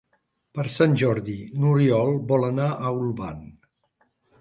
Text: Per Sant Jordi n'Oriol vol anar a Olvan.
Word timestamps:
Per 0.59 0.63
Sant 0.75 0.95
Jordi 1.01 1.35
n'Oriol 1.59 2.11
vol 2.35 2.51
anar 2.51 2.73
a 2.89 2.97
Olvan. 2.99 3.49